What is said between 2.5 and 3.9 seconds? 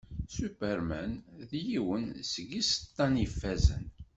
isaṭṭen ifazen.